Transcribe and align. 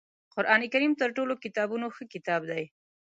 قرآنکریم 0.35 0.93
تر 1.01 1.09
ټولو 1.17 1.33
کتابونو 1.43 1.87
ښه 1.95 2.03
کتاب 2.13 2.41
دی 2.51 2.63